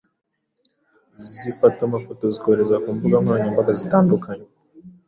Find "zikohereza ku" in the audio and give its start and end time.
2.33-2.89